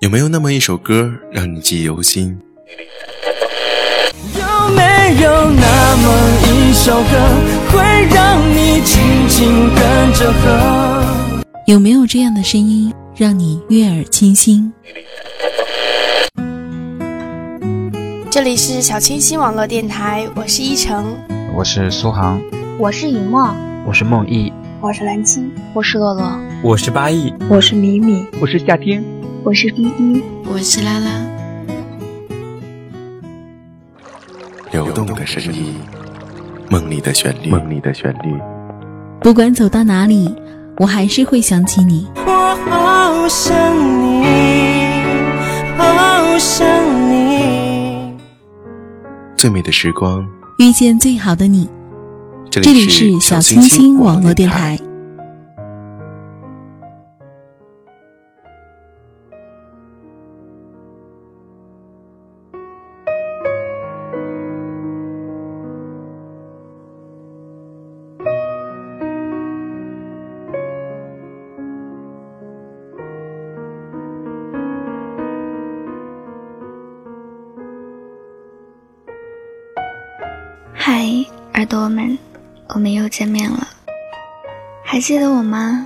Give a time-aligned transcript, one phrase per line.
[0.00, 2.38] 有没有那么一首歌让你记忆犹新？
[4.32, 6.14] 有没有那么
[6.46, 7.18] 一首歌
[7.72, 11.42] 会让你轻轻跟着和？
[11.66, 14.72] 有没有这样的声音让你悦耳清新？
[18.30, 21.04] 这里是小清新网络电台，我是依晨，
[21.56, 22.40] 我是苏杭，
[22.78, 23.52] 我是尹墨，
[23.84, 29.04] 我是梦忆，我是蓝青，我是乐乐，我是八亿，我是米米，我是夏天，
[29.48, 31.10] 我是依依，我是拉拉。
[34.72, 35.74] 流动的声音，
[36.68, 38.38] 梦里的旋律，梦里的旋律。
[39.22, 40.30] 不管走到哪里，
[40.76, 42.06] 我还是会想起你。
[42.26, 43.56] 我好想
[44.02, 44.22] 你，
[45.78, 46.68] 好想
[47.10, 48.12] 你。
[49.34, 51.66] 最美的时光，遇见最好的你。
[52.50, 54.78] 这里是小清新网络电台。
[81.58, 82.16] 耳朵们，
[82.68, 83.66] 我们又见面了，
[84.84, 85.84] 还记得我吗？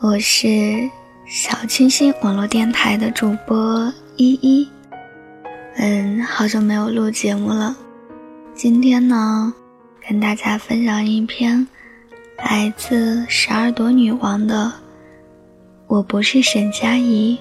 [0.00, 0.90] 我是
[1.28, 4.68] 小清新网络电台的主播依依。
[5.76, 7.76] 嗯，好久没有录节目了，
[8.52, 9.54] 今天呢，
[10.04, 11.64] 跟大家分享一篇
[12.36, 14.72] 来自十二朵女王的。
[15.86, 17.38] 我不是沈佳宜，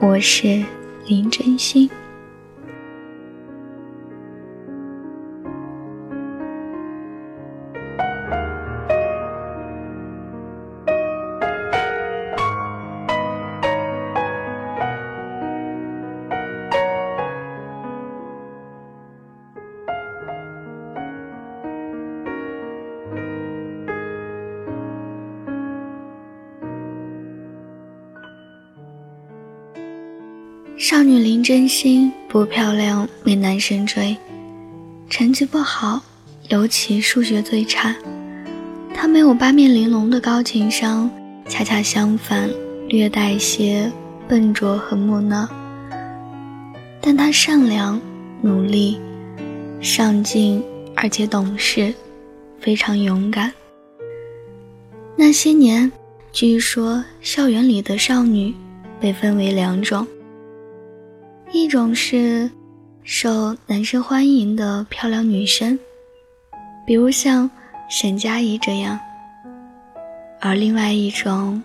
[0.00, 0.64] 我是
[1.04, 1.90] 林真心。
[30.78, 34.16] 少女林真心不漂亮，没男生追，
[35.10, 36.00] 成绩不好，
[36.50, 37.92] 尤其数学最差。
[38.94, 41.10] 她没有八面玲珑的高情商，
[41.48, 42.48] 恰恰相反，
[42.88, 43.90] 略带些
[44.28, 45.48] 笨拙和木讷。
[47.00, 48.00] 但她善良、
[48.40, 49.00] 努力、
[49.80, 50.62] 上进，
[50.94, 51.92] 而且懂事，
[52.60, 53.52] 非常勇敢。
[55.16, 55.90] 那些年，
[56.30, 58.54] 据说校园里的少女
[59.00, 60.06] 被分为两种。
[61.50, 62.50] 一种是
[63.02, 65.78] 受男生欢迎的漂亮女生，
[66.86, 67.50] 比如像
[67.88, 68.98] 沈佳宜这样；
[70.40, 71.62] 而另外一种，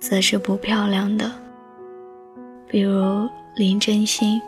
[0.00, 1.30] 则是不漂亮的，
[2.68, 4.40] 比如林真心。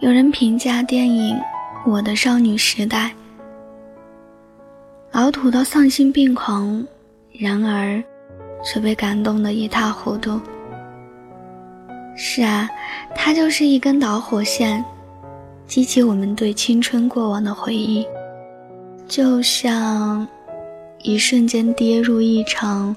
[0.00, 1.36] 有人评价电影。
[1.86, 3.14] 我的少女时代，
[5.12, 6.82] 老土到丧心病狂，
[7.30, 8.02] 然而
[8.64, 10.40] 却被感动得一塌糊涂。
[12.16, 12.66] 是啊，
[13.14, 14.82] 它就是一根导火线，
[15.66, 18.06] 激起我们对青春过往的回忆，
[19.06, 20.26] 就像
[21.02, 22.96] 一瞬间跌入一场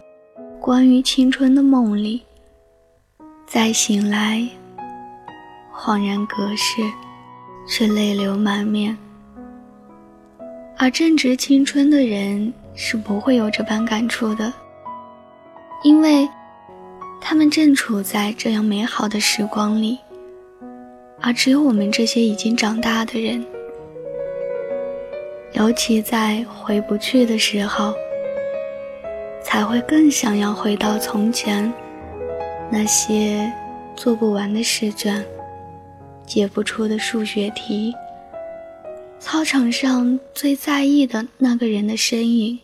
[0.62, 2.24] 关于青春的梦里，
[3.46, 4.48] 再醒来，
[5.76, 6.82] 恍然隔世。
[7.68, 8.98] 却泪流满面，
[10.78, 14.54] 而正值青春的人是不会有这般感触的，
[15.84, 16.28] 因为
[17.20, 20.00] 他们正处在这样美好的时光里，
[21.22, 23.46] 而只有我们这些已经长大的人，
[25.52, 27.94] 尤其在回不去的时候，
[29.44, 31.72] 才会更想要回到从前
[32.72, 33.52] 那些
[33.94, 35.22] 做不完的试卷。
[36.28, 37.96] 解不出的数学题，
[39.18, 42.60] 操场上最在意的那个人的身影，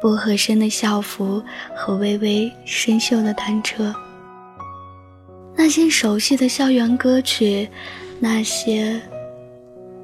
[0.00, 1.40] 不合身的校服
[1.76, 3.94] 和微微生锈的单车，
[5.54, 7.68] 那些熟悉的校园歌曲，
[8.18, 9.00] 那些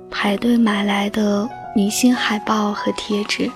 [0.09, 3.50] 排队买来的明星海报和贴纸，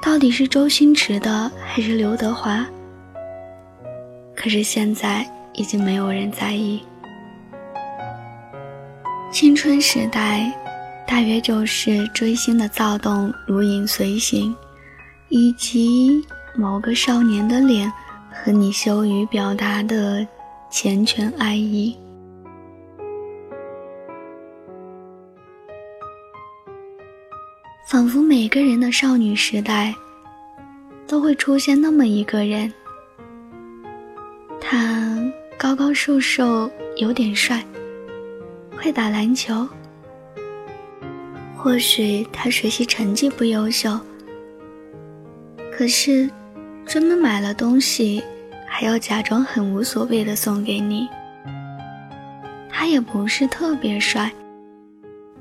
[0.00, 2.64] 到底是周星驰的还是刘德华？
[4.36, 6.80] 可是现在已经没有人在意。
[9.38, 10.50] 青春时代
[11.06, 14.56] 大约就是追星的躁动如影随形
[15.28, 16.24] 以及
[16.54, 17.92] 某个少年的脸
[18.32, 20.26] 和你羞于表达的
[20.72, 21.94] 缱绻爱意。
[27.86, 29.94] 仿佛每个人的少女时代
[31.06, 32.72] 都会出现那么一个人
[34.58, 35.14] 他
[35.58, 37.62] 高高瘦瘦有点帅。
[38.86, 39.66] 会打篮球。
[41.56, 43.98] 或许他学习成绩不优秀，
[45.72, 46.30] 可是
[46.86, 48.22] 专门买了东西，
[48.64, 51.08] 还要假装很无所谓的送给你。
[52.70, 54.30] 他也不是特别帅，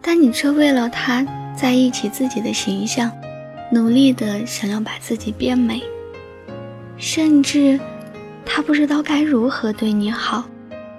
[0.01, 1.23] 但你却为了他
[1.55, 3.11] 在意起自己的形象，
[3.71, 5.83] 努力的想要把自己变美，
[6.97, 7.79] 甚至。
[8.43, 10.45] 他不知道该如何对你好，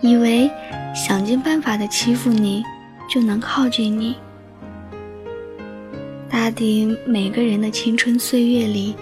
[0.00, 0.50] 以为
[0.96, 2.64] 想尽办法的欺负你
[3.06, 4.16] 就能靠近你。
[6.28, 8.96] 大抵每个人的青春岁月里，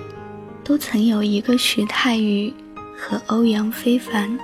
[0.64, 2.52] 都曾有一个徐太宇
[2.98, 4.36] 和欧阳非凡。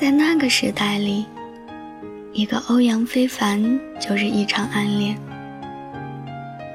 [0.00, 1.26] 在那个时代里，
[2.38, 3.60] 一个欧阳非凡
[3.98, 5.18] 就是一场暗恋。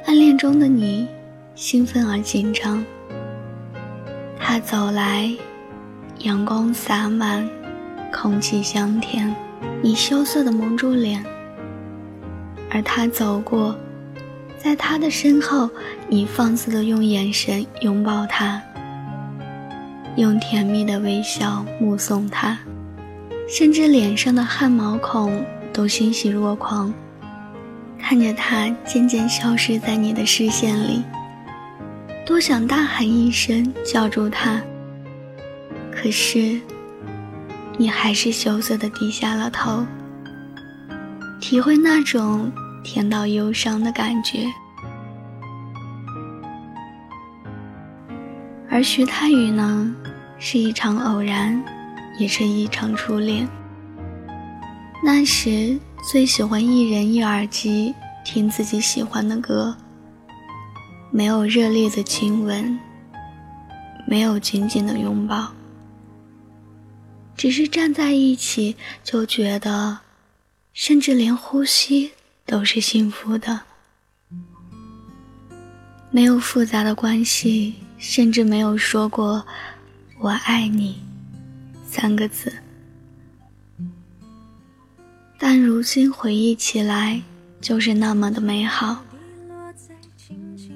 [0.05, 1.07] 暗恋中的你，
[1.55, 2.83] 兴奋而紧张。
[4.37, 5.33] 他走来，
[6.17, 7.47] 阳光洒满，
[8.11, 9.33] 空气香甜，
[9.81, 11.23] 你羞涩的蒙住脸。
[12.69, 13.73] 而他走过，
[14.57, 15.69] 在他的身后，
[16.09, 18.61] 你放肆的用眼神拥抱他，
[20.17, 22.59] 用甜蜜的微笑目送他。
[23.55, 26.91] 甚至脸上的汗毛孔都欣喜若狂，
[27.99, 31.03] 看着他渐渐消失在你的视线里，
[32.25, 34.59] 多想大喊一声叫住他。
[35.91, 36.59] 可是，
[37.77, 39.85] 你还是羞涩的低下了头，
[41.39, 42.51] 体会那种
[42.83, 44.51] 甜到忧伤的感觉。
[48.67, 49.95] 而徐太宇呢，
[50.39, 51.63] 是一场偶然。
[52.17, 53.47] 也是一场初恋。
[55.03, 55.77] 那时
[56.09, 57.93] 最喜欢一人一耳机
[58.23, 59.75] 听自己喜欢的歌，
[61.11, 62.79] 没有热烈的亲吻，
[64.07, 65.51] 没有紧紧的拥抱，
[67.35, 69.99] 只是站在一起就觉得，
[70.73, 72.11] 甚至连呼吸
[72.45, 73.61] 都是幸福的。
[76.11, 79.45] 没有复杂的关系，甚至没有说过
[80.21, 81.01] “我爱你”。
[81.95, 82.51] 三个字，
[85.37, 87.21] 但如今回忆起来，
[87.61, 89.05] 就是那么的美好。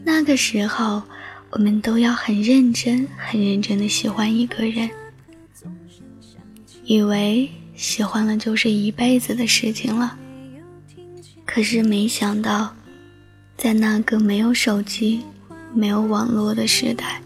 [0.05, 1.01] 那个时候，
[1.49, 4.87] 我们都要很认真、很认真的喜欢一个人，
[6.83, 10.15] 以为喜欢了就是一辈子的事情了。
[11.47, 12.75] 可是没想到，
[13.57, 15.23] 在那个没有手机、
[15.73, 17.19] 没有网络的时代，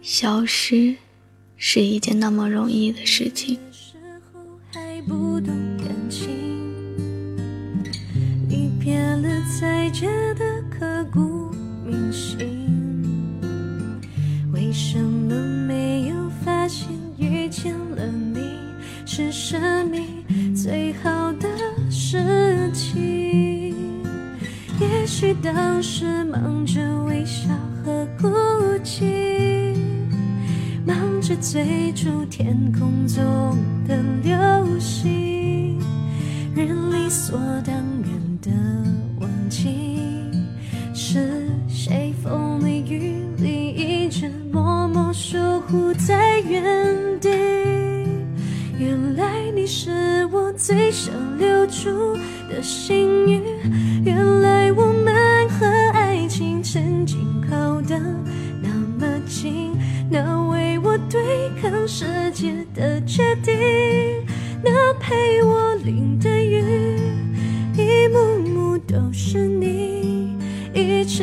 [0.00, 0.96] 消失。
[1.62, 3.58] 是一件那么容易的事情。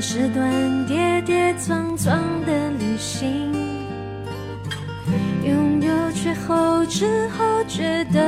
[0.00, 3.52] 是段跌跌撞撞的旅行。
[5.44, 8.20] 拥有却后知后觉的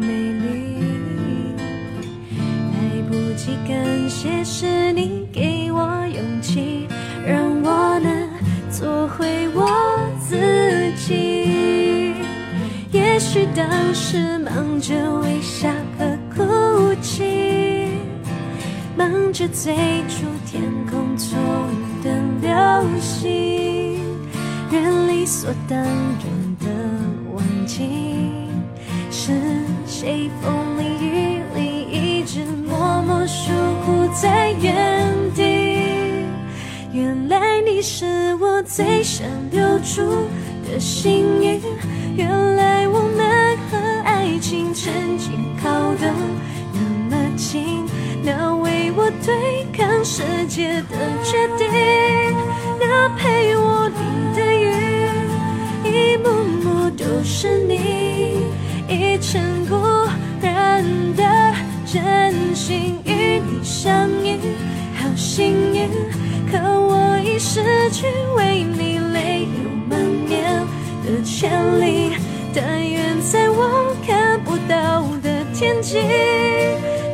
[0.00, 0.76] 美丽。
[2.72, 6.86] 来不及感谢，是你给我勇气，
[7.26, 8.28] 让我能
[8.70, 9.66] 做回我
[10.20, 10.36] 自
[10.96, 12.14] 己。
[12.92, 15.68] 也许当时忙着微笑
[19.32, 19.74] 着追
[20.08, 21.38] 逐天空中
[22.02, 22.10] 的
[22.42, 24.00] 流星，
[24.70, 26.66] 人理所当然的
[27.32, 27.84] 忘记，
[29.10, 29.32] 是
[29.86, 33.52] 谁风里雨里一直默默守
[33.84, 35.78] 护在原地。
[36.92, 40.02] 原来你是我最想留住
[40.68, 41.60] 的幸运。
[42.16, 45.30] 原来我们和爱情曾经
[45.62, 46.12] 靠得
[46.72, 47.86] 那么近，
[48.24, 48.54] 那
[49.24, 51.68] 对抗世界的决定，
[52.80, 54.66] 那陪我淋的雨，
[55.84, 56.30] 一幕
[56.62, 58.44] 幕都是你，
[58.88, 59.76] 一尘不
[60.40, 60.82] 染
[61.14, 61.22] 的
[61.84, 64.38] 真心与你相遇，
[64.96, 65.88] 好幸运，
[66.50, 70.66] 可我已失去为你泪流满面
[71.04, 72.16] 的权利。
[72.52, 75.98] 但愿在我看不到的天际，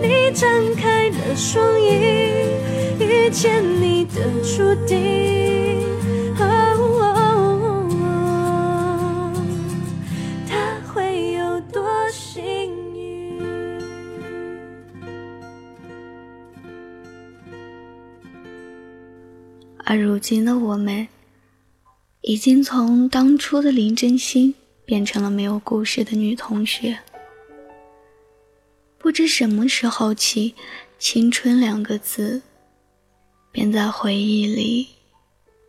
[0.00, 0.95] 你张开
[1.26, 1.86] 的双翼，
[3.00, 5.82] 遇见你的注定。
[10.46, 13.42] 他会有多幸运？
[19.78, 21.08] 而如今的我们，
[22.20, 24.54] 已经从当初的林真心。
[24.86, 26.96] 变成了没有故事的女同学。
[28.98, 30.54] 不知什么时候起
[30.98, 32.42] ，“青春”两个字
[33.52, 34.88] 便在回忆里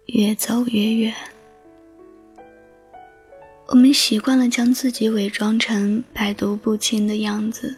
[0.08, 1.14] 越走越远。
[3.68, 7.76] 我们习惯了将自己伪装成百毒不侵的样子，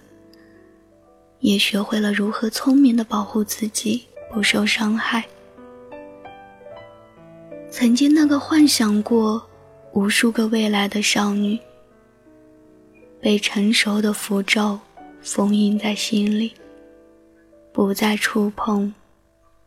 [1.40, 5.26] 也学会了如何聪明的保护自己不受伤害。
[7.70, 9.46] 曾经那个幻想过。
[9.92, 11.58] 无数个未来的少女，
[13.20, 14.80] 被成熟的符咒
[15.20, 16.54] 封印在心里，
[17.80, 18.94] 不再触碰，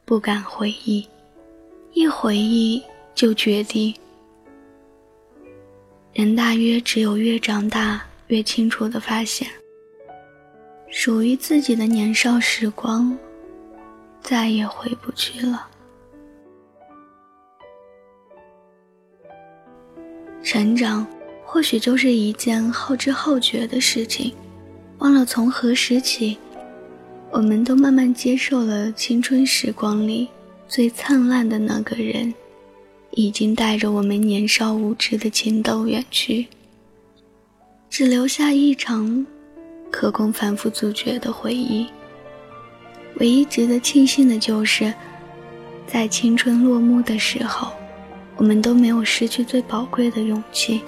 [0.04, 1.08] 不敢回忆，
[1.94, 2.82] 一回忆
[3.14, 3.94] 就决定。
[6.12, 9.48] 人大约只有越长大，越清楚的发现，
[10.90, 13.16] 属于自己的年少时光，
[14.20, 15.66] 再也回不去了。
[20.42, 21.06] 成长
[21.46, 24.34] 或许就是一件后知后觉的事情，
[24.98, 26.36] 忘了从何时起，
[27.32, 30.28] 我们都慢慢接受了青春时光里
[30.68, 32.32] 最灿烂的那个人，
[33.12, 36.46] 已经带着我们年少无知的情窦远去，
[37.88, 39.26] 只留下一场
[39.90, 41.86] 可供反复咀嚼的回忆。
[43.16, 44.92] 唯一值得庆幸的就是，
[45.86, 47.72] 在青春落幕的时候。
[48.38, 50.80] 我们都没有失去最宝贵的勇气。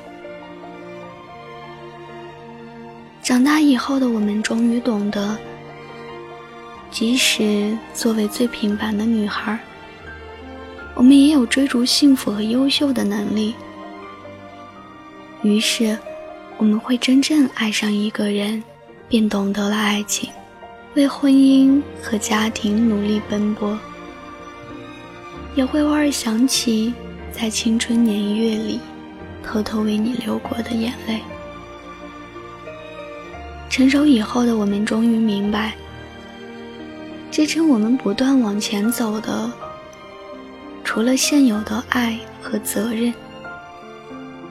[3.22, 5.38] 长大以后的我们，终于懂得，
[6.94, 9.58] 即使作为最平凡的女孩，
[10.94, 13.52] 我们也有追逐幸福和优秀的能力。
[15.42, 15.98] 于是，
[16.56, 18.62] 我们会真正爱上一个人，
[19.08, 20.30] 便懂得了爱情，
[20.94, 23.76] 为婚姻和家庭努力奔波，
[25.56, 26.94] 也会偶尔想起。
[27.32, 28.78] 在青春年月里，
[29.42, 31.18] 偷偷为你流过的眼泪。
[33.68, 35.74] 成熟以后的我们，终于明白，
[37.34, 39.50] 支撑我们不断往前走的，
[40.84, 43.12] 除了现有的爱和责任，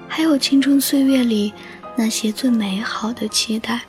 [0.05, 1.53] 还有青春岁月里
[1.95, 3.79] 那些最美好的期待。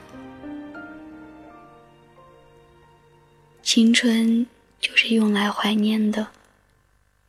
[3.64, 4.46] 青春
[4.78, 6.24] 就是用来怀念的。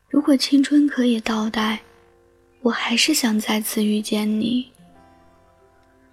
[0.07, 1.79] 如果青春可以倒带，
[2.61, 4.69] 我还是想再次遇见你。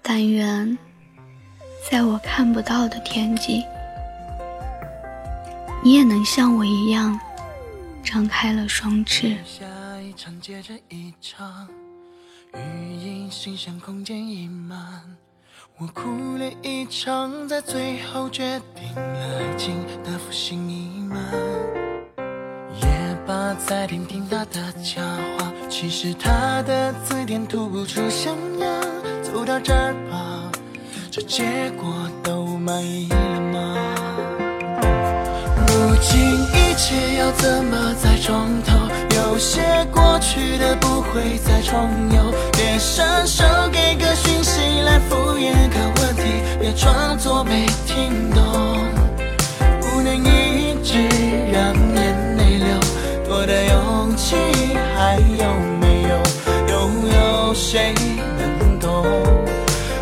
[0.00, 0.78] 但愿，
[1.90, 3.62] 在我看不到的天际，
[5.84, 7.18] 你也能像我一样，
[8.04, 9.36] 张开了双翅。
[9.44, 9.66] 下
[10.00, 11.66] 一场接着一场，
[12.54, 14.78] 语音信箱空间已满，
[15.78, 19.74] 我哭了一场，在最后决定了爱情
[20.04, 21.18] 的负心已满。
[22.80, 25.02] 也罢在听听他的假
[25.36, 28.66] 话，其实他的字典吐不出象牙。
[29.20, 30.52] 走到这儿吧，
[31.10, 34.01] 这结果都满意了吗？
[36.02, 38.34] 今一切要怎么再重
[38.66, 38.76] 头？
[39.16, 39.60] 有些
[39.92, 46.22] 过去的不会再重游，别伸手给个讯息来敷衍个问题，
[46.60, 48.42] 别装作没听懂，
[49.80, 50.98] 不能一直
[51.52, 52.66] 让眼泪流，
[53.28, 54.36] 我的勇气
[54.96, 56.20] 还有没有？
[56.68, 56.74] 又
[57.14, 57.94] 有谁
[58.38, 59.04] 能懂？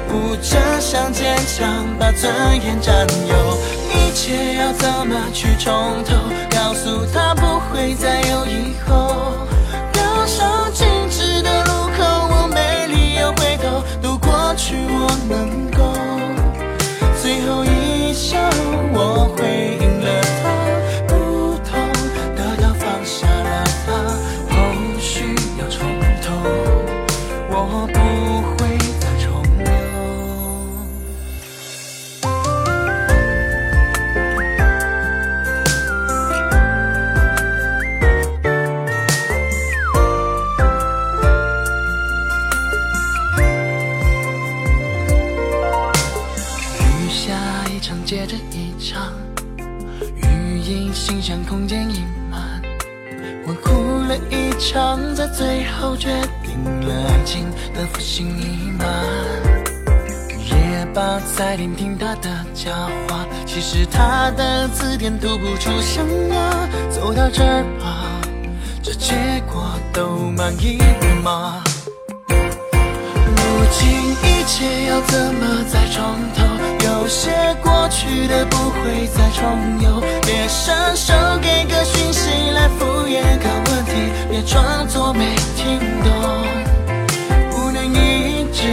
[0.08, 2.32] 哭着想坚强，把尊
[2.64, 3.79] 严占有。
[3.92, 6.14] 一切要怎么去从头？
[6.50, 9.46] 告诉他不会再有以后。
[9.94, 15.78] 绕上静止的路口，我没理由回头，都过去我能够。
[17.22, 18.38] 最后一笑，
[18.92, 19.29] 我
[63.72, 66.04] 是，他的字典读不出想
[66.36, 66.68] 啊。
[66.90, 68.20] 走到这儿吧，
[68.82, 69.14] 这结
[69.46, 69.62] 果
[69.92, 70.76] 都满意
[71.22, 71.62] 吗？
[72.26, 73.36] 如
[73.70, 73.88] 今
[74.24, 76.02] 一切要怎么再从
[76.34, 76.42] 头？
[76.84, 77.30] 有些
[77.62, 83.92] 过去的不会再重游，别伸手给个讯息来敷衍看问题，
[84.28, 86.10] 别装作没听懂，
[87.52, 88.66] 不能一直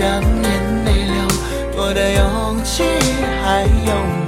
[0.00, 1.28] 让眼泪流。
[1.76, 2.82] 多的勇气
[3.44, 3.92] 还有
[4.26, 4.27] 没有？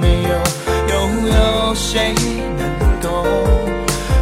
[1.91, 2.13] 谁
[2.57, 3.25] 能懂？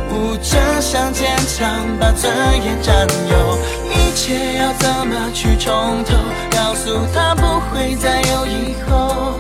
[0.10, 2.34] 不，真想坚强，把尊
[2.66, 3.60] 严占有。
[3.94, 6.16] 一切要怎么去从头？
[6.50, 9.36] 告诉他，不会再有以后。